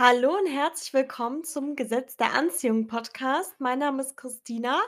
[0.00, 3.56] Hallo und herzlich willkommen zum Gesetz der Anziehung Podcast.
[3.58, 4.80] Mein Name ist Christina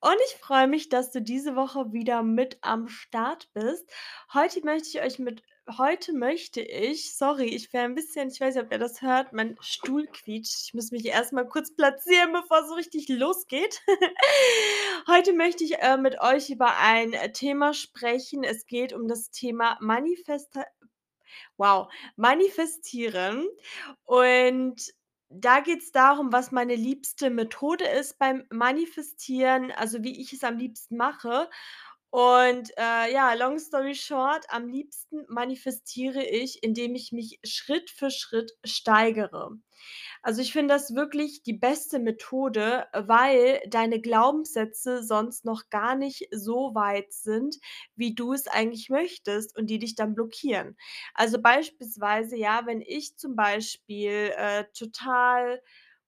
[0.00, 3.86] und ich freue mich, dass du diese Woche wieder mit am Start bist.
[4.32, 5.42] Heute möchte ich euch mit
[5.76, 9.34] heute möchte ich sorry, ich wäre 'n bisschen ich weiß nicht, ob ihr das hört,
[9.34, 10.68] mein Stuhl quietscht.
[10.68, 13.82] Ich muss mich erst mal kurz platzieren, bevor es so richtig losgeht.
[15.06, 18.42] Heute möchte ich, äh, mit euch über ein, Thema sprechen.
[18.42, 20.64] Es geht um das Thema Manifesta
[21.56, 23.46] wow, Manifestieren.
[24.04, 24.92] Und
[25.28, 30.56] da geht's darum, was meine liebste Methode ist beim Manifestieren, also wie ich es am
[30.56, 31.48] liebsten mache.
[32.10, 38.10] Und, äh, ja, long story short, am liebsten manifestiere ich, indem ich mich Schritt für
[38.10, 39.50] Schritt steigere.
[40.22, 46.28] Also, ich finde das wirklich die beste Methode, weil deine Glaubenssätze sonst noch gar nicht
[46.32, 47.56] so weit sind,
[47.96, 50.76] wie du es eigentlich möchtest und die dich dann blockieren.
[51.14, 55.60] Also, beispielsweise, ja, wenn ich zum Beispiel, äh, total,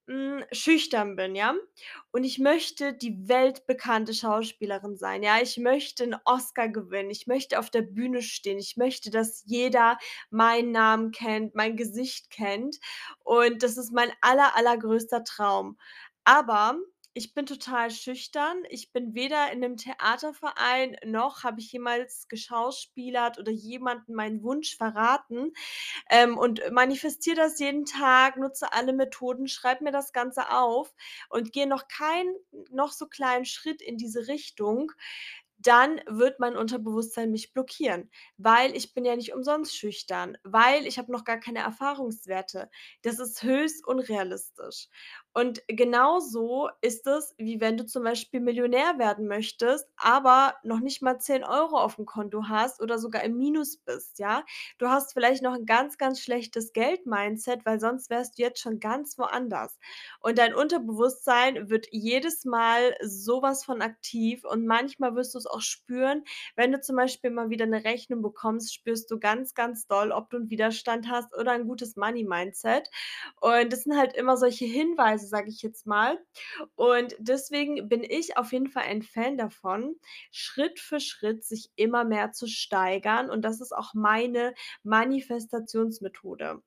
[0.09, 1.55] hm, schüchtern bin, ja,
[2.13, 5.41] und ich möchte die weltbekannte Schauspielerin sein, ja?
[5.43, 7.11] Ich möchte 'n Oscar gewinnen.
[7.11, 8.59] Ich möchte auf der Bühne stehen.
[8.59, 9.99] Ich möchte, dass jeder
[10.31, 12.79] meinen Namen kennt, mein Gesicht kennt.
[13.25, 15.79] Und das ist mein aller, allergrößter Traum.
[16.25, 16.77] Aber
[17.19, 18.63] ich bin total schüchtern.
[18.71, 24.77] Ich bin weder in 'nem Theaterverein, noch habe ich jemals geschauspielert oder jemandem meinen Wunsch
[24.77, 25.53] verraten,
[26.11, 30.95] ähm, und manifestiere das jeden Tag, nutze alle Methoden, schreibe mir das Ganze auf
[31.31, 32.35] und gehe noch keinen
[32.71, 34.93] noch so kleinen Schritt in diese Richtung,
[35.61, 40.99] dann wird mein Unterbewusstsein mich blockieren, weil ich bin ja nicht umsonst schüchtern, weil ich
[40.99, 42.71] habe noch gar keine Erfahrungswerte.
[43.03, 44.89] Das ist höchst unrealistisch.
[45.39, 51.01] Und genauso ist es, wie wenn du zum Beispiel Millionär werden möchtest, aber noch nicht
[51.01, 54.45] mal 10 € aufm Konto hast oder sogar im Minus bist, ja?
[54.79, 58.81] Du hast vielleicht noch 'n ganz, ganz schlechtes Geld-Mindset, weil sonst wärst du jetzt schon
[58.81, 59.79] ganz woanders.
[60.21, 65.61] Und dein Unterbewusstsein wird jedes Mal so was von aktiv und manchmal wirst du's auch
[65.61, 66.25] spüren,
[66.57, 70.31] wenn du zum Beispiel mal wieder 'ne Rechnung bekommst, spürst du ganz, ganz doll, ob
[70.31, 72.91] du 'n Widerstand hast oder 'n gutes Money-Mindset.
[73.41, 76.19] Und das sind halt immer solche Hinweise, sage ich jetzt mal.
[76.75, 79.97] Und deswegen bin ich auf jeden Fall ein Fan davon,
[80.31, 86.63] Schritt für Schritt sich immer mehr zu steigern und das ist auch meine Manifestationsmethode.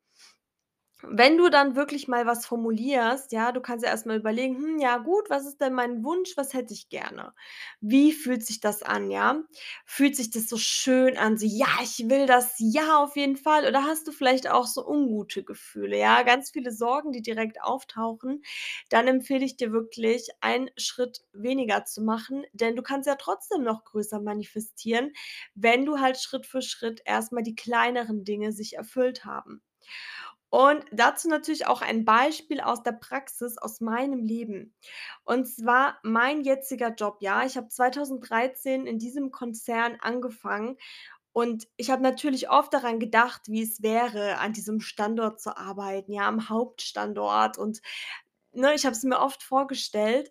[1.04, 4.80] Wenn du dann wirklich mal was formulierst, ja, du kannst ja erst mal überlegen: „Hm,
[4.80, 6.38] ja gut, was ist denn mein Wunsch?
[6.38, 7.34] Was hätte ich gerne?
[7.80, 9.42] Wie fühlt sich das an, ja?
[9.86, 13.66] Fühlt sich das so schön an, so: ‚Ja, ich will das, ja, auf jeden Fall’“,
[13.68, 18.44] oder hast du vielleicht auch so ungute Gefühle, ja, ganz viele Sorgen, die direkt auftauchen,
[18.90, 23.64] dann empfehle ich dir wirklich, einen Schritt weniger zu machen, denn du kannst ja trotzdem
[23.64, 25.14] noch größer manifestieren,
[25.56, 29.62] wenn du halt Schritt für Schritt erst mal die kleineren Dinge sich erfüllt haben.
[30.52, 34.76] Und dazu natürlich auch ein Beispiel aus der Praxis aus meinem Leben.
[35.24, 37.46] Und zwar mein jetziger Job, ja.
[37.46, 40.78] Ich habe 2013 in diesem Konzern angefangen
[41.34, 46.12] und ich habe natürlich oft daran gedacht, wie es wäre, an diesem Standort zu arbeiten,
[46.14, 47.82] ja, am Hauptstandort und,
[48.52, 50.30] ne, ich habe es mir oft vorgestellt,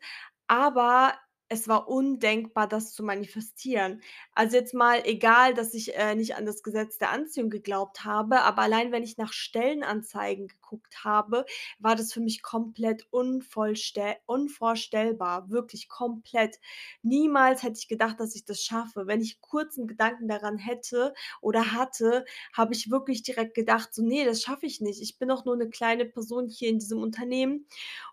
[0.49, 1.15] aber
[1.51, 4.01] es war undenkbar, das zu manifestieren.
[4.35, 8.43] Also, jetzt mal egal, dass ich, äh, nicht an das Gesetz der Anziehung geglaubt habe,
[8.43, 11.45] aber allein, wenn ich nach Stellenanzeigen geguckt habe,
[11.81, 16.59] war das für mich komplett unvorstellbar, wirklich komplett.
[17.03, 19.07] Niemals hätte ich gedacht, dass ich das schaffe.
[19.09, 24.03] Wenn ich kurz 'n Gedanken daran hätte oder hatte, habe ich wirklich direkt gedacht, so:
[24.03, 25.01] „Ne, das schaffe ich nicht.
[25.03, 27.67] Ich bin doch nur 'ne kleine Person hier in diesem Unternehmen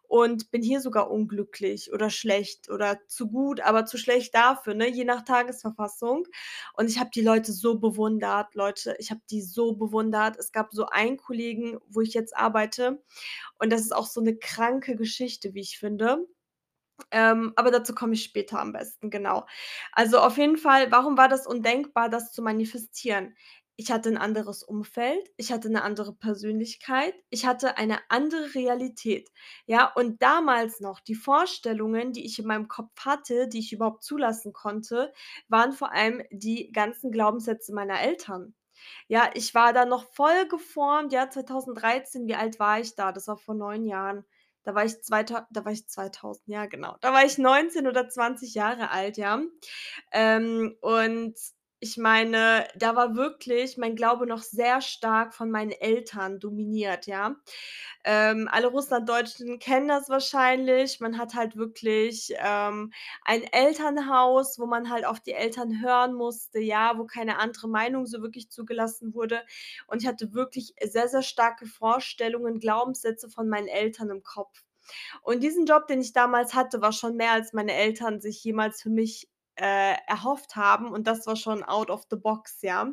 [0.08, 4.90] und bin hier sogar unglücklich oder schlecht oder zu gut, aber zu schlecht dafür“, ne,
[4.90, 6.28] je nach Tagesverfassung.
[6.74, 10.38] Und ich habe die Leute so bewundert, Leute, ich habe die so bewundert.
[10.38, 13.04] Es gab so einen Kollegen, wo ich jetzt arbeite
[13.60, 16.28] und das ist auch so 'ne kranke Geschichte, wie ich finde.
[17.12, 19.46] Ähm, aber dazu komme ich später am besten, genau.
[19.94, 23.36] Also, auf jeden Fall, warum war das undenkbar, das zu manifestieren?
[23.80, 29.30] Ich hatte 'n anderes Umfeld, ich hatte 'ne andere Persönlichkeit, ich hatte eine andere Realität,
[29.68, 29.94] ja?
[29.96, 34.52] Und damals noch die Vorstellungen, die ich in meinem Kopf hatte, die ich überhaupt zulassen
[34.52, 35.14] konnte,
[35.48, 38.56] waren vor allem die ganzen Glaubenssätze meiner Eltern.
[39.08, 43.12] Ja, ich war da noch voll geformt, ja, 2013, wie alt war ich da?
[43.12, 44.26] Das war vor 9 Jahren.
[44.64, 46.98] Da war ich zweitau da war ich 2000, ja genau.
[47.02, 49.42] Da war ich 19 oder 20 Jahre alt, ja.
[50.12, 51.36] Ähm, und
[51.80, 57.36] Ich meine, da war wirklich mein Glaube noch sehr stark von meinen Eltern dominiert, ja?
[58.04, 61.00] Ähm, alle Russlanddeutschen kennen das wahrscheinlich.
[61.02, 62.92] Man hat halt wirklich, ähm,
[63.26, 68.08] ein Elternhaus, wo man halt auf die Eltern hören musste, ja, wo keine andere Meinung
[68.08, 69.44] so wirklich zugelassen wurde.
[69.88, 74.64] Und ich hatte wirklich sehr, sehr starke Vorstellungen, Glaubenssätze von meinen Eltern im Kopf.
[75.22, 78.82] Und diesen Job, den ich damals hatte, war schon mehr, als meine Eltern sich jemals
[78.82, 82.92] für mich, äh, erhofft haben und das war schon out of the box, ja?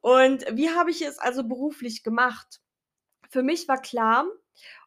[0.00, 2.60] Und wie habe ich es also beruflich gemacht?
[3.30, 4.26] Für mich war klar: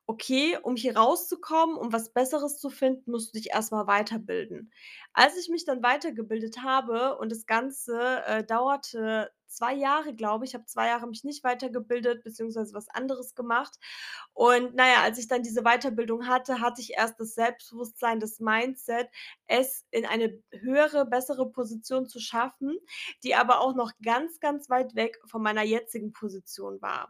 [0.07, 4.71] Okay, um hier rauszukommen, um was Besseres zu finden, musst du dich erst mal weiterbilden.
[5.13, 10.51] Als ich mich dann weitergebildet habe und das Ganze, äh, dauerte 2 Jahre, glaube ich.
[10.51, 13.77] Ich habe 2 Jahre mich nicht weitergebildet beziehungsweise was anderes gemacht.
[14.33, 18.39] Und na ja, als ich dann diese Weiterbildung hatte, hatte ich erst das Selbstbewusstsein, das
[18.39, 19.09] Mindset,
[19.47, 22.77] es in eine höhere, bessere Position zu schaffen,
[23.23, 27.09] die aber auch noch ganz, ganz weit weg von meiner jetzigen Position war.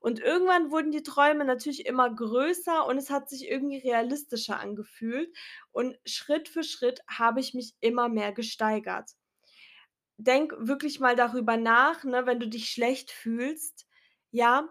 [0.00, 5.34] Und irgendwann wurden die Träume natürlich immer größer und es hat sich irgendwie realistischer angefühlt
[5.72, 9.10] und Schritt für Schritt habe ich mich immer mehr gesteigert.
[10.18, 13.86] Denk wirklich mal darüber nach, ne, wenn du dich schlecht fühlst,
[14.30, 14.68] ja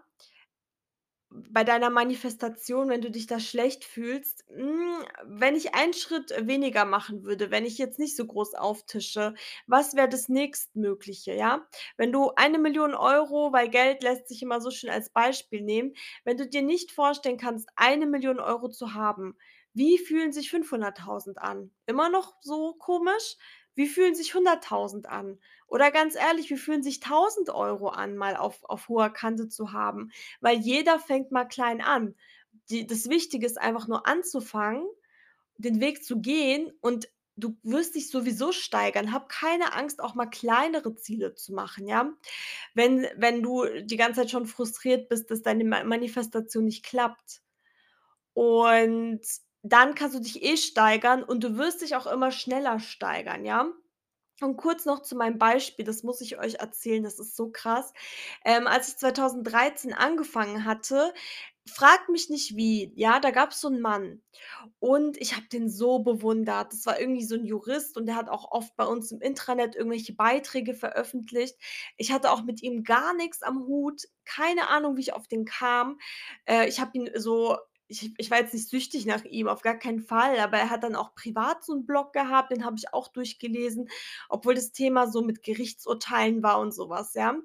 [1.32, 6.84] bei deiner Manifestation, wenn du dich da schlecht fühlst, hm, wenn ich einen Schritt weniger
[6.84, 9.34] machen würde, wenn ich jetzt nicht so groß auftische,
[9.66, 11.66] was wäre das Nächstmögliche, ja?
[11.96, 15.94] Wenn du 1.000.000 €, weil Geld lässt sich immer so schön als Beispiel nehmen
[16.24, 19.36] wenn du dir nicht vorstellen kannst, 1.000.000 € zu haben,
[19.74, 21.70] wie fühlen sich 500.000 an?
[21.86, 23.36] Immer noch so komisch?
[23.76, 25.38] Wie fühlen sich 100.000 an?
[25.68, 29.72] Oder ganz ehrlich, wie fühlen sich 1.000 € an, mal auf auf hoher Kante zu
[29.72, 30.10] haben?
[30.40, 32.16] Weil jeder fängt mal klein an.
[32.70, 34.86] Die das Wichtige ist einfach nur anzufangen,
[35.58, 39.12] den Weg zu gehen und du wirst dich sowieso steigern.
[39.12, 42.12] Hab keine Angst, auch mal kleinere Ziele zu machen, ja?
[42.74, 47.42] Wenn wenn du die ganze Zeit schon frustriert bist, dass deine Ma Manifestation nicht klappt.
[48.34, 49.22] Und
[49.72, 53.68] dann kannst du dich eh steigern und du wirst dich auch immer schneller steigern, ja?
[54.42, 57.92] Und kurz noch zu meinem Beispiel, das muss ich euch erzählen, das ist so krass.
[58.44, 61.14] Ähm, als ich 2013 angefangen hatte
[61.68, 64.22] fragt mich nicht wie, ja, da gab's so 'n Mann
[64.78, 66.72] und ich habe den so bewundert.
[66.72, 69.74] Das war irgendwie so 'n Jurist und der hat auch oft bei uns im Intranet
[69.76, 71.56] irgendwelche Beiträge veröffentlicht.
[71.96, 75.44] Ich hatte auch mit ihm gar nix am Hut, keine Ahnung, wie ich auf den
[75.44, 75.98] kam.
[76.46, 77.58] Äh, ich habe ihn so
[77.88, 80.82] ich ich war jetzt nicht süchtig nach ihm, auf gar keinen Fall, aber er hat
[80.84, 83.88] dann auch privat so 'n Blog gehabt, den habe ich auch durchgelesen,
[84.28, 87.36] obwohl das Thema so mit Gerichtsurteilen war und so was, ja?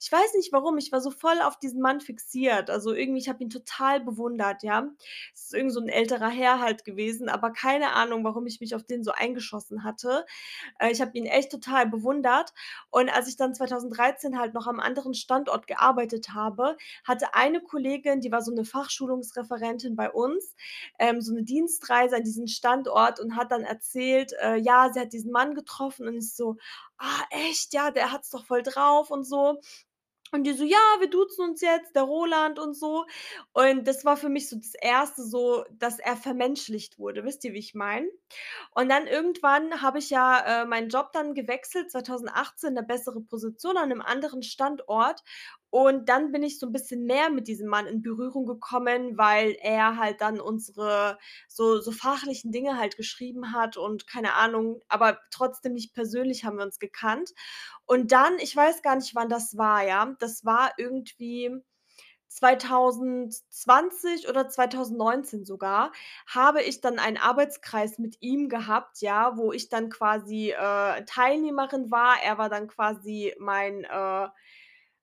[0.00, 2.70] Ich weiß nicht warum, ich war so voll auf diesen Mann fixiert.
[2.70, 4.88] Also, irgendwie ich habe ihn total bewundert, ja?
[5.34, 8.74] Es ist irgend so 'n älterer Herr halt gewesen, aber keine Ahnung, warum ich mich
[8.74, 10.24] auf den so eingeschossen hatte.
[10.80, 12.52] Äh, ich habe ihn echt total bewundert
[12.90, 18.20] und als ich dann 2013 halt noch am anderen Standort gearbeitet habe, hatte eine Kollegin,
[18.20, 20.54] die war so 'ne Fachschulungsreferentin bei uns,
[20.98, 25.12] ähm, so 'ne Dienstreise an diesen Standort und hat dann erzählt, äh, ja, sie hat
[25.12, 26.56] diesen Mann getroffen und ich so:
[26.98, 27.72] „Ah, echt?
[27.74, 29.60] Ja, der hat's doch voll drauf und so.“
[30.32, 33.06] Und die so: „Ja, wir duzen uns jetzt, der Roland“ und so.
[33.54, 35.24] Und das war für mich so das 1.
[35.30, 37.24] so, dass er vermenschlicht wurde.
[37.24, 38.08] Wisst ihr, wie ich meine?
[38.74, 43.76] Und dann irgendwann habe ich ja, äh, meinen Job dann gewechselt, 2018, 'ne bessere Position
[43.78, 45.22] an 'nem anderen Standort.
[45.70, 49.56] Und dann bin ich so 'n bisschen mehr mit diesem Mann in Berührung gekommen, weil
[49.62, 51.18] er halt dann unsere
[51.48, 56.56] so so fachlichen Dinge halt geschrieben hat und keine Ahnung, aber trotzdem nicht persönlich haben
[56.58, 57.30] wir uns gekannt.
[57.86, 60.14] Und dann ich weiß gar nicht, wann das war, ja?
[60.20, 61.50] Das war irgendwie
[62.28, 65.92] 2020 oder 2019 sogar,
[66.26, 71.90] habe ich dann einen Arbeitskreis mit ihm gehabt, ja, wo ich dann quasi, äh, Teilnehmerin
[71.92, 72.16] war.
[72.24, 74.28] Er war dann quasi mein, äh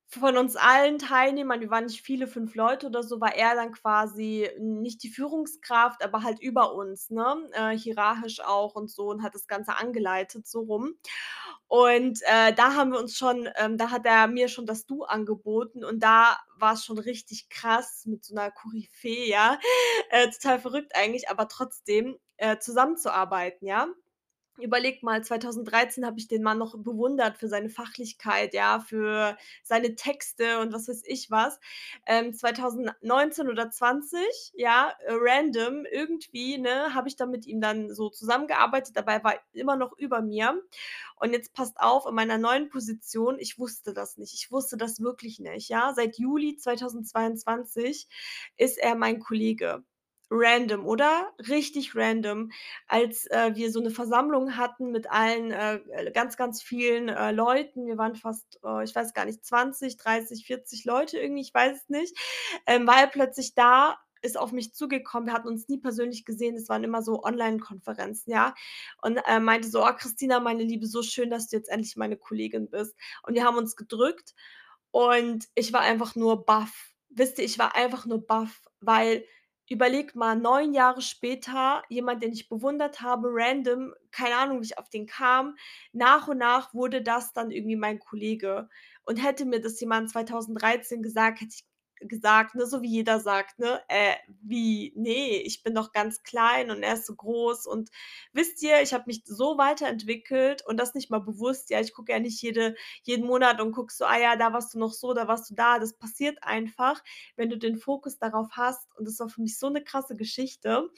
[0.09, 3.73] von uns allen Teilnehmern, wir waren nicht viele, 5 Leute oder so, war er dann
[3.73, 9.21] quasi nicht die Führungskraft, aber halt über uns, ne, äh, hierarchisch auch und so und
[9.23, 10.93] hat das Ganze angeleitet, so rum.
[11.67, 15.03] Und, äh, da haben wir uns schon ähm, da hat er mir schon das Du
[15.03, 19.59] angeboten und da war's schon richtig krass mit so 'ner Koryphäe, ja,
[20.11, 23.87] äh, total verrückt eigentlich, aber trotzdem, äh, zusammenzuarbeiten, ja?
[24.59, 29.95] Überlege mal, 2013 habe ich den Mann noch bewundert für seine Fachlichkeit, ja, für seine
[29.95, 31.59] Texte und was weiß ich was.
[32.05, 34.19] Ähm, 2019 oder 20,
[34.55, 39.35] ja, äh, random irgendwie, ne, habe ich dann mit ihm dann so zusammengearbeitet, er war
[39.53, 40.61] immer noch über mir.
[41.17, 44.33] Und jetzt passt auf, in meiner neuen Position, ich wusste das nicht.
[44.33, 45.93] Ich wusste das wirklich nicht, ja?
[45.95, 48.07] Seit Juli 2022
[48.57, 49.83] ist er mein Kollege.
[50.31, 51.31] Random, oder?
[51.47, 52.51] Richtig random.
[52.87, 55.79] Als, äh, wir so 'ne Versammlung hatten mit allen, äh,
[56.13, 57.85] ganz, ganz vielen, äh, Leuten.
[57.87, 61.77] Wir waren fast, äh, ich weiß gar nicht, 20, 30, 40 Leute irgendwie, ich weiß
[61.77, 62.17] es nicht.
[62.65, 65.27] Ähm, war er plötzlich da, ist auf mich zugekommen.
[65.29, 68.53] Wir hatten uns nie persönlich gesehen, es waren immer so Online-Konferenzen, ja?
[69.01, 72.17] Und, äh, meinte so: „Oh, Christina, meine Liebe, so schön, dass du jetzt endlich meine
[72.17, 74.33] Kollegin bist.“ Und wir haben uns gedrückt
[74.91, 76.89] und ich war einfach nur baff.
[77.09, 79.23] Wisst ihr, ich war einfach nur baff, weil
[79.71, 84.77] überlege mal, 9 Jahre später, jemand, den ich bewundert habe, random, keine Ahnung, wie ich
[84.77, 85.55] auf den kam.
[85.93, 88.69] Nach und nach wurde das dann irgendwie mein Kollege.
[89.03, 91.65] Und hätte mir das jemand 2013 gesagt, hätte ich
[92.01, 94.93] gesagt, ne, so wie jeder sagt, ne: „Äh, wie?
[94.95, 97.89] Ne, ich bin doch ganz klein und er ist so groß.“ Und
[98.33, 101.69] wisst ihr, ich habe mich so weiterentwickelt und das nicht mal bewusst.
[101.69, 104.73] Ja, ich gucke ja nicht jede jeden Monat und gucke so: „Ah ja, da warst
[104.73, 107.01] du noch so, da warst du da.“ Das passiert einfach,
[107.35, 110.89] wenn du den Fokus darauf hast und das war für mich so 'ne krasse Geschichte.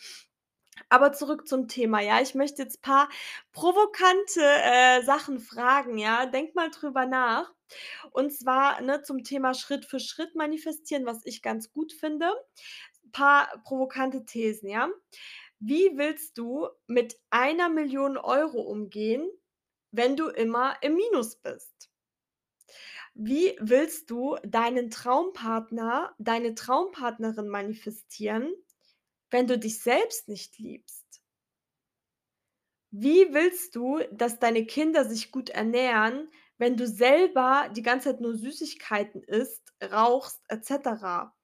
[0.89, 2.21] Aber zurück zum Thema, ja?
[2.21, 3.09] Ich möchte jetzt paar
[3.53, 6.25] provokante, äh, Sachen fragen, ja?
[6.27, 7.51] Denkt mal drüber nach.
[8.11, 12.31] Und zwar, ne, zum Thema Schritt für Schritt manifestieren, was ich ganz gut finde.
[13.11, 14.89] Paar provokante Thesen, ja?
[15.59, 19.29] Wie willst du mit 1.000.000 € umgehen,
[19.91, 21.89] wenn du immer im Minus bist?
[23.15, 28.51] Wie willst du deinen Traumpartner, deine Traumpartnerin manifestieren,
[29.31, 31.21] wenn du dich selbst nicht liebst?
[32.91, 36.29] Wie willst du, dass deine Kinder sich gut ernähren,
[36.59, 41.35] wenn du selber die ganze Zeit nur Süßigkeiten isst, rauchst et cetera?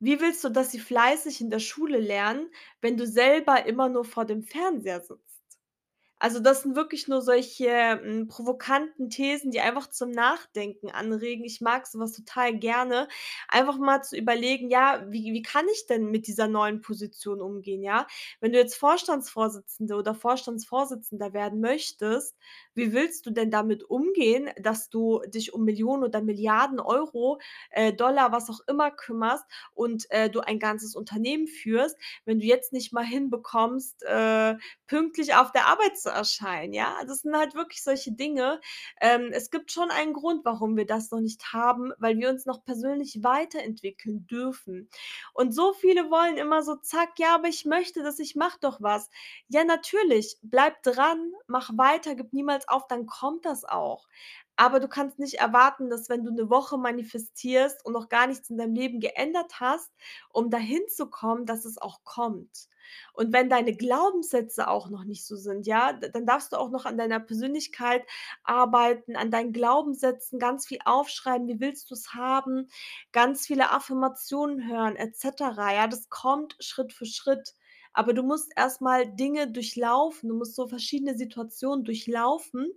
[0.00, 2.50] Wie willst du, dass sie fleißig in der Schule lernen,
[2.82, 5.31] wenn du selber immer nur vor dem Fernseher sitzt?
[6.24, 11.44] Also, das sind wirklich nur solche, hm, provokanten Thesen, die einfach zum Nachdenken anregen.
[11.44, 13.08] Ich mag so was total gerne.
[13.48, 17.82] Einfach mal zu überlegen: „Ja, wie wie kann ich denn mit dieser neuen Position umgehen“,
[17.82, 18.06] ja?
[18.40, 22.36] Wenn du jetzt Vorstandsvorsitzende oder Vorstandsvorsitzender werden möchtest,
[22.74, 27.92] wie willst du denn damit umgehen, dass du dich um Millionen oder Milliarden Euro, äh,
[27.92, 32.72] Dollar, was auch immer kümmerst und, äh, du ein ganzes Unternehmen führst, wenn du jetzt
[32.72, 34.54] nicht mal hinbekommst, äh,
[34.86, 36.96] pünktlich auf der Arbeit zu erscheinen, ja?
[37.06, 38.60] Das sind halt wirklich solche Dinge.
[39.00, 42.46] Ähm, es gibt schon einen Grund, warum wir das noch nicht haben, weil wir uns
[42.46, 44.88] noch persönlich weiterentwickeln dürfen.
[45.34, 48.80] Und so viele wollen immer so zack: „Ja, aber ich möchte das, ich mache doch
[48.80, 49.10] was.“
[49.48, 54.06] Ja, natürlich, bleib dran, mach weiter, gib niemals auf, dann kommt das auch.
[54.56, 58.50] Aber du kannst nicht erwarten, dass wenn du 'ne Woche manifestierst und noch gar nichts
[58.50, 59.90] in deinem Leben geändert hast,
[60.30, 62.68] um dahin zu kommen, dass es auch kommt.
[63.14, 66.84] Und wenn deine Glaubenssätze auch noch nicht so sind, ja, dann darfst du auch noch
[66.84, 68.04] an deiner Persönlichkeit
[68.44, 71.48] arbeiten, an deinen Glaubenssätzen, ganz viel aufschreiben.
[71.48, 72.68] Wie willst du's haben?
[73.12, 75.86] Ganz viele Affirmationen hören et cetera, ja?
[75.86, 77.54] Das kommt Schritt für Schritt.
[77.94, 80.28] Aber du musst erst mal Dinge durchlaufen.
[80.28, 82.68] Du musst so verschiedene Situationen durchlaufen,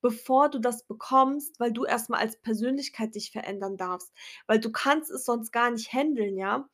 [0.00, 4.12] bevor du das bekommst, weil du erst mal als Persönlichkeit dich verändern darfst.
[4.46, 6.68] Weil du kannst es sonst gar nicht händeln, ja?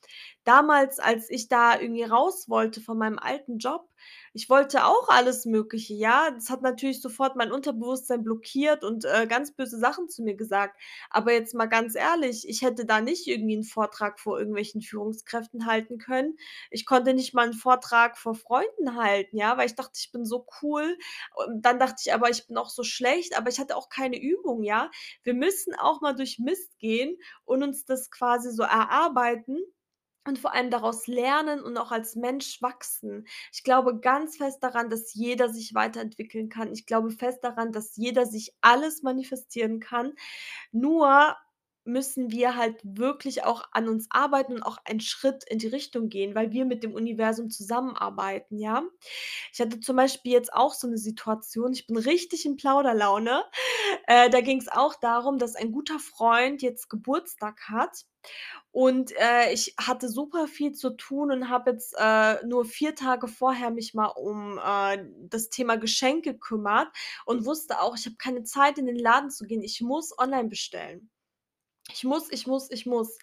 [0.45, 3.89] Damals, als ich da irgendwie raus wollte von meinem alten Job,
[4.35, 6.31] ich wollte auch alles Mögliche, ja?
[6.31, 10.79] Das hat natürlich sofort mein Unterbewusstsein blockiert und, äh, ganz böse Sachen zu mir gesagt.
[11.11, 15.67] Aber jetzt mal ganz ehrlich, ich hätte da nicht irgendwie 'n Vortrag vor irgendwelchen Führungskräften
[15.67, 16.37] halten können.
[16.71, 20.25] Ich konnte nicht mal 'n Vortrag vor Freunden halten, ja, weil ich dachte, ich bin
[20.25, 20.97] so cool.
[21.35, 24.21] Und dann dachte ich aber, ich bin auch so schlecht, aber ich hatte auch keine
[24.21, 24.91] Übung, ja?
[25.23, 29.59] Wir müssen auch mal durch Mist gehen und uns das quasi so erarbeiten
[30.29, 33.27] und vor allem daraus lernen und auch als Mensch wachsen.
[33.53, 36.73] Ich glaube ganz fest daran, dass jeder sich weiterentwickeln kann.
[36.73, 40.13] Ich glaube fest daran, dass jeder sich alles manifestieren kann.
[40.73, 41.37] Nur
[41.85, 46.11] müssen wir halt wirklich auch an uns arbeiten und auch einen Schritt in die Richtung
[46.11, 48.83] gehen, weil wir mit dem Universum zusammenarbeiten, ja?
[49.53, 53.43] Ich hatte zum Beispiel jetzt auch so 'ne Situation, ich bin richtig in Plauderlaune.
[54.07, 58.05] Äh, da ging's auch darum, dass ein guter Freund jetzt Geburtstag hat
[58.71, 63.29] und, äh, ich hatte super viel zu tun und habe jetzt, äh, nur 4 Tage
[63.29, 66.89] vorher mich mal um, äh, das Thema Geschenk gekümmert
[67.27, 69.63] und wusste auch, ich habe keine Zeit, in den Laden zu gehen.
[69.63, 71.11] Ich muss online bestellen.
[71.93, 73.19] Ich muss, ich muss, ich muss.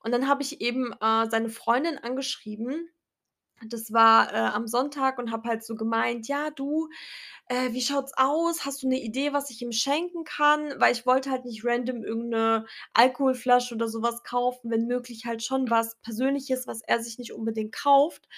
[0.00, 2.88] Und dann habe ich eben, äh, seine Freundin angeschrieben
[3.64, 6.88] Das war, äh, am Sonntag und habe halt so gemeint: „Ja, du,
[7.48, 8.66] äh, wie schaut's aus?
[8.66, 12.04] Hast du 'ne Idee, was ich ihm schenken kann?“ Weil ich wollte halt nicht random
[12.04, 17.02] irgend 'ne Alkoholflasche oder so was kaufen, wenn möglich halt schon was Persönliches, was er
[17.02, 18.28] sich nicht unbedingt kauft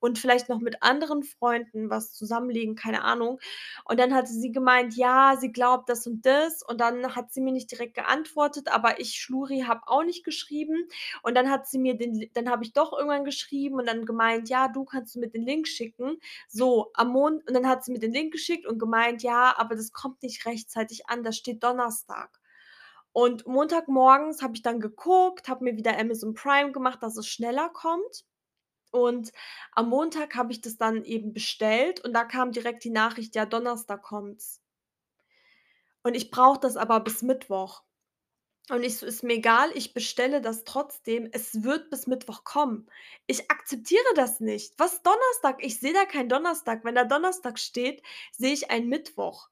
[0.00, 3.40] und vielleicht noch mit anderen Freunden was zusammenlegen, keine Ahnung.
[3.86, 7.40] Und dann hatte sie gemeint, ja, sie glaubt das und das und dann hat sie
[7.42, 10.88] mir nicht direkt geantwortet, aber ich Schluri habe auch nicht geschrieben
[11.22, 14.48] und dann hat sie mir den dann habe ich doch irgendwann geschrieben und dann gemeint:
[14.50, 16.18] „Ja, du, kannst mir den Link schicken?“
[16.48, 19.76] So, am Mon und dann hat sie mir den Link geschickt und gemeint: „Ja, aber
[19.76, 22.38] das kommt nicht rechtzeitig an, da steht Donnerstag.“
[23.12, 27.70] Und Montagmorgens habe ich dann geguckt, habe mir wieder Amazon Prime gemacht, dass es schneller
[27.70, 28.24] kommt.
[28.92, 29.32] Und
[29.72, 33.46] am Montag habe ich das dann eben bestellt und da kam direkt die Nachricht: „Ja,
[33.46, 34.60] Donnerstag kommt's.“
[36.02, 37.82] Und ich brauche das aber bis Mittwoch.
[38.70, 41.28] Und ich so: „Ist mir egal, ich bestelle das trotzdem.
[41.32, 42.88] Es wird bis Mittwoch kommen.“
[43.26, 44.74] Ich akzeptiere das nicht.
[44.78, 45.62] Was Donnerstag?
[45.64, 46.84] Ich sehe da keinen Donnerstag.
[46.84, 49.48] Wenn da Donnerstag steht, sehe ich einen Mittwoch.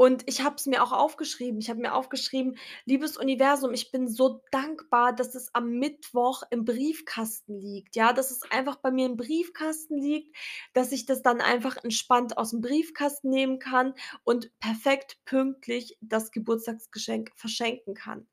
[0.00, 1.60] Und ich habe es mir auch aufgeschrieben.
[1.60, 6.64] Ich habe mir aufgeschrieben: „Liebes Universum, ich bin so dankbar, dass es am Mittwoch im
[6.64, 10.34] Briefkasten liegt, ja, dass es einfach bei mir im Briefkasten liegt,
[10.72, 13.92] dass ich das dann einfach entspannt aus'm Briefkasten nehmen kann
[14.24, 18.26] und perfekt pünktlich das Geburtstagsgeschenk verschenken kann.“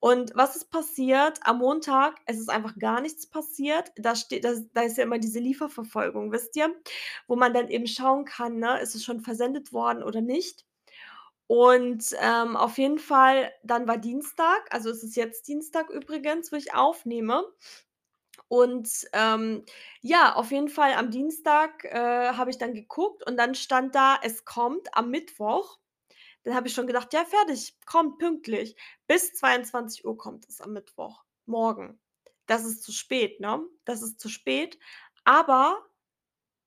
[0.00, 1.40] Und was ist passiert?
[1.42, 3.92] Am Montag, es ist einfach gar nichts passiert.
[3.96, 6.74] Da steht da da ist ja immer diese Lieferverfolgung, wisst ihr,
[7.26, 10.64] wo man dann eben schauen kann, ne, ist es schon versendet worden oder nicht.
[11.50, 16.56] Und, ähm, auf jeden Fall dann war Dienstag also, es ist jetzt Dienstag übrigens, wo
[16.56, 17.44] ich aufnehme.
[18.48, 19.64] Und, ähm,
[20.02, 24.18] ja, auf jeden Fall am Dienstag, äh, habe ich dann geguckt und dann stand da:
[24.22, 25.78] „Es kommt am Mittwoch.“
[26.44, 28.76] Dann habe ich schon gedacht: „Ja, fertig, kommt pünktlich.“
[29.08, 32.00] Bis 22:00 kommt es am Mittwoch, morgen.
[32.46, 33.62] Das ist zu spät, ne?
[33.86, 34.78] Das ist zu spät,
[35.24, 35.78] aber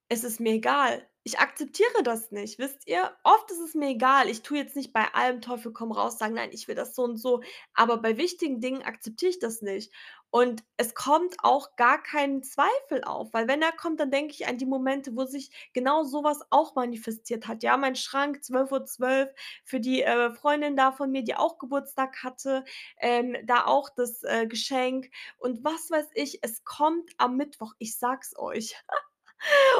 [0.10, 1.08] es ist mir egal.
[1.27, 3.17] Ich akzeptiere das nicht, wisst ihr?
[3.24, 4.29] Oft ist es mir egal.
[4.29, 7.03] Ich tue jetzt nicht bei allem Teufel komm raus sagen: „Nein, ich will das so
[7.03, 7.41] und so.“
[7.74, 9.91] Aber bei wichtigen Dingen akzeptiere ich das nicht.
[10.29, 14.46] Und es kommt auch gar kein Zweifel auf, weil wenn er kommt, dann denke ich
[14.48, 17.63] an die Momente, wo sich genau so was auch manifestiert hat.
[17.63, 22.63] Ja, mein Schrank 12:12 für die, äh, Freundin da von mir, die auch Geburtstag hatte,
[23.00, 26.39] ähm, da auch das, äh, Geschenk und was weiß ich.
[26.44, 28.75] Es kommt am Mittwoch, ich sage es euch.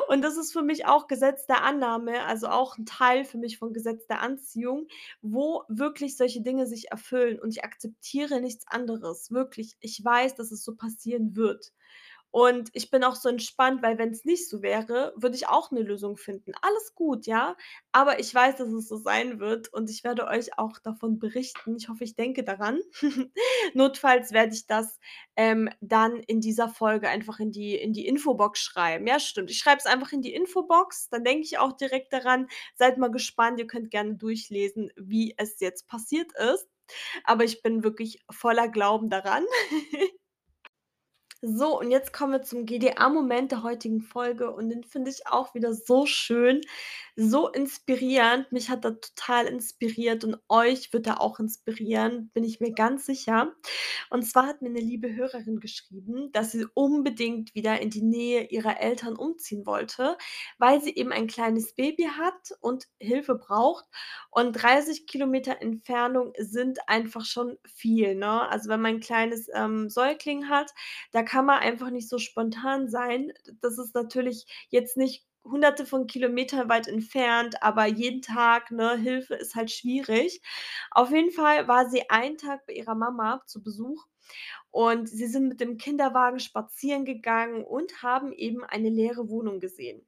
[0.09, 3.57] Und das ist für mich auch Gesetz der Annahme, also auch 'n Teil für mich
[3.57, 4.88] von Gesetz der Anziehung,
[5.21, 9.75] wo wirklich solche Dinge sich erfüllen und ich akzeptiere nichts anderes, wirklich.
[9.79, 11.71] Ich weiß, dass es so passieren wird.
[12.38, 15.80] Und ich bin auch so entspannt, weil wenn's nicht so wäre, würde ich auch 'ne
[15.82, 16.51] Lösung finden.
[16.62, 17.56] Alles gut, ja?
[17.94, 21.77] Aber ich weiß, dass es so sein wird und ich werde euch auch davon berichten.
[21.77, 22.80] Ich hoffe, ich denke daran.
[23.74, 25.00] Notfalls werde ich das,
[25.38, 29.07] ähm, dann in dieser Folge einfach in die in die Infobox schreiben.
[29.07, 29.50] Ja, stimmt.
[29.50, 32.48] Ich schreibe es einfach in die Infobox, dann denke ich auch direkt daran.
[32.75, 36.68] Seid mal gespannt, ihr könnt gerne durchlesen, wie es jetzt passiert ist.
[37.24, 39.46] Aber ich bin wirklich voller Glauben daran.
[41.48, 45.53] So, und jetzt kommen wir zum GDA-Moment der heutigen Folge und den finde ich auch
[45.53, 46.62] wieder so schön,
[47.16, 48.51] so inspirierend.
[48.51, 53.05] Mich hat er total inspiriert und euch wird er auch inspirieren, bin ich mir ganz
[53.05, 53.53] sicher.
[54.10, 58.46] Und zwar hat mir 'ne liebe Hörerin geschrieben, dass sie unbedingt wieder in die Nähe
[58.48, 60.18] ihrer Eltern umziehen wollte,
[60.58, 63.86] weil sie eben ein kleines Baby hat und Hilfe braucht.
[64.31, 68.48] Und 30 Kilometer Entfernung sind einfach schon viel, ne?
[68.50, 70.72] Also, wenn man 'n kleines, ähm, Säugling hat,
[71.12, 73.33] da kann man einfach nicht so spontan sein.
[73.61, 79.35] Das ist natürlich jetzt nicht Hunderte von Kilometern weit entfernt, aber jeden Tag, ne, Hilfe
[79.35, 80.41] ist halt schwierig.
[80.91, 84.05] Auf jeden Fall war sie einen Tag bei ihrer Mama zu Besuch
[84.71, 90.05] und sie sind mit dem Kinderwagen spazieren gegangen und haben eben eine leere Wohnung gesehen.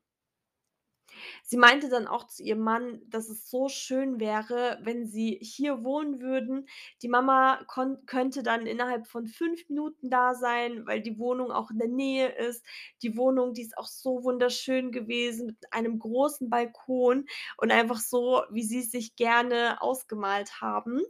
[1.44, 5.84] Sie meinte dann auch zu ihrem Mann, dass es so schön wäre, wenn sie hier
[5.84, 6.68] wohnen würden.
[7.02, 7.64] Die Mama
[8.06, 12.30] könnte dann innerhalb von 5 Minuten da sein, weil die Wohnung auch in der Nähe
[12.30, 12.66] ist.
[13.02, 17.26] Die Wohnung, die ist auch so wunderschön gewesen mit einem großen Balkon
[17.58, 21.02] und einfach so, wie sie's sich gerne ausgemalt haben.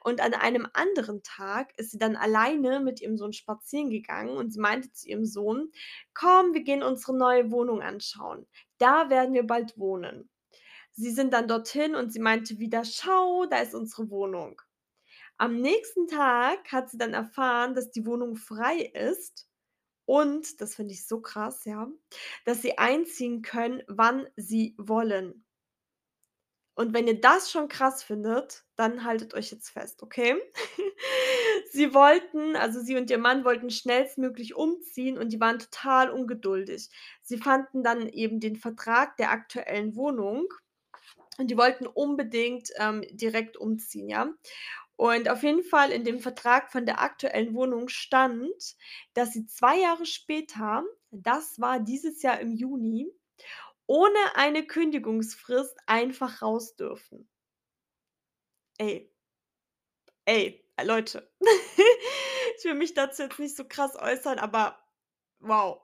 [0.00, 4.52] Und an einem anderen Tag ist sie dann alleine mit ihrem Sohn spazieren gegangen und
[4.52, 5.70] sie meinte zu ihrem Sohn:
[6.14, 8.46] „Komm, wir gehen unsere neue Wohnung anschauen.
[8.80, 10.28] Da werden wir bald wohnen.“
[10.92, 14.62] Sie sind dann dorthin und sie meinte wieder: „Schau, da ist unsere Wohnung.“
[15.38, 19.48] Am nächsten Tag hat sie dann erfahren, dass die Wohnung frei ist
[20.06, 21.88] und, das finde ich so krass, ja,
[22.46, 25.45] dass sie einziehen können, wann sie wollen.
[26.76, 30.36] Und wenn ihr das schon krass findet, dann haltet euch jetzt fest, okay?
[31.72, 36.90] Sie wollten also sie und ihr Mann wollten schnellstmöglich umziehen und die waren total ungeduldig.
[37.22, 40.46] Sie fanden dann eben den Vertrag der aktuellen Wohnung
[41.38, 44.30] und die wollten unbedingt, ähm, direkt umziehen, ja?
[44.96, 48.76] Und auf jeden Fall in dem Vertrag von der aktuellen Wohnung stand,
[49.14, 53.08] dass sie 2 Jahre später, das war dieses Jahr im Juni,
[53.86, 57.28] ohne eine Kündigungsfrist einfach raus dürfen.
[58.78, 59.10] Ey.
[60.24, 61.30] Ey, Leute,
[62.58, 64.78] ich will mich dazu jetzt nicht so krass äußern, aber
[65.40, 65.82] wow.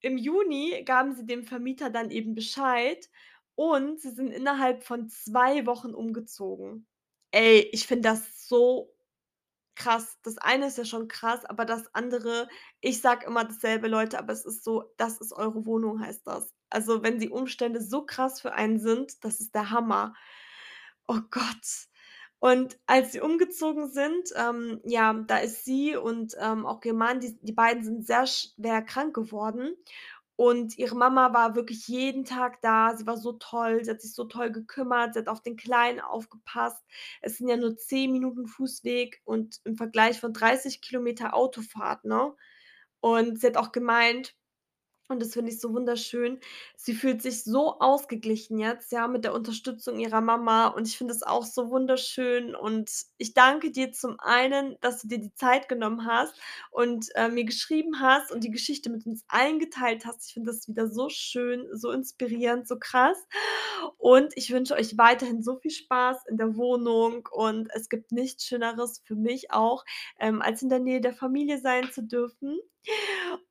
[0.00, 3.08] Im Juni gaben sie dem Vermieter dann eben Bescheid
[3.54, 6.86] und sie sind innerhalb von 2 Wochen umgezogen.
[7.32, 8.94] Ey, ich finde das so
[9.82, 10.18] krass.
[10.22, 12.48] Das eine ist ja schon krass, aber das andere
[12.80, 16.52] ich sage immer dasselbe, Leute, aber es ist so: „Das ist eure Wohnung“, heißt das.
[16.70, 20.14] Also, wenn die Umstände so krass für einen sind, das ist der Hammer.
[21.08, 21.88] Oh Gott.
[22.38, 27.20] Und als sie umgezogen sind, ähm, ja, da ist sie und, ähm, auch ihr Mann,
[27.20, 29.76] die die beiden sind sehr schwer krank geworden
[30.42, 32.96] und ihre Mama war wirklich jeden Tag da.
[32.96, 36.00] Sie war so toll, sie hat sich so toll gekümmert, sie hat auf den Kleinen
[36.00, 36.82] aufgepasst.
[37.20, 42.34] Es sind ja nur 10 Minuten Fußweg und im Vergleich von 30 Kilometer Autofahrt, ne?
[43.00, 44.34] Und sie hat auch gemeint
[45.08, 46.40] und das finde ich so wunderschön.
[46.76, 51.14] Sie fühlt sich so ausgeglichen jetzt, ja, mit der Unterstützung ihrer Mama und ich finde
[51.14, 55.68] es auch so wunderschön und ich danke dir zum einen, dass du dir die Zeit
[55.68, 56.34] genommen hast
[56.70, 60.26] und, äh, mir geschrieben hast und die Geschichte mit uns allen geteilt hast.
[60.26, 63.18] Ich finde das wieder so schön, so inspirierend, so krass.
[63.98, 68.44] Und ich wünsche euch weiterhin so viel Spaß in der Wohnung und es gibt nichts
[68.46, 69.84] Schöneres für mich auch,
[70.18, 72.58] ähm, als in der Nähe der Familie sein zu dürfen.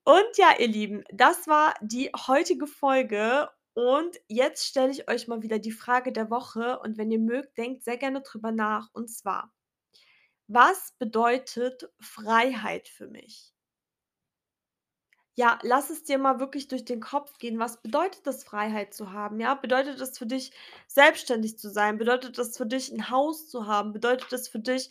[0.07, 5.43] Und ja, ihr Lieben, das war die heutige Folge und jetzt stelle ich euch mal
[5.43, 9.09] wieder die Frage der Woche und wenn ihr mögt, denkt sehr gerne drüber nach und
[9.11, 9.51] zwar:
[10.47, 13.51] Was bedeutet Freiheit für mich?
[15.37, 17.57] Ja, lass es dir mal wirklich durch den Kopf gehen.
[17.57, 19.55] Was bedeutet es, Freiheit zu haben, ja?
[19.55, 20.51] Bedeutet es für dich,
[20.87, 21.97] selbstständig zu sein?
[21.97, 23.93] Bedeutet es für dich, 'n Haus zu haben?
[23.93, 24.89] Bedeutet es für dich,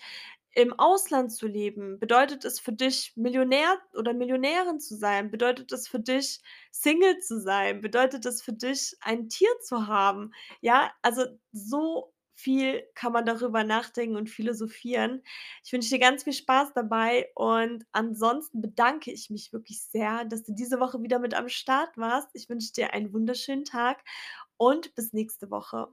[0.54, 1.98] im Ausland zu leben?
[1.98, 5.30] Bedeutet es für dich, Millionär oder Millionärin zu sein?
[5.30, 7.80] Bedeutet es für dich, Single zu sein?
[7.80, 10.32] Bedeutet es für dich, ein Tier zu haben?
[10.60, 15.22] Ja, also so viel kann man darüber nachdenken und philosophieren.
[15.64, 20.42] Ich wünsche dir ganz viel Spaß dabei und ansonsten bedanke ich mich wirklich sehr, dass
[20.42, 22.28] du diese Woche wieder mit am Start warst.
[22.32, 24.02] Ich wünsche dir einen wunderschönen Tag
[24.56, 25.88] und bis nächste Woche.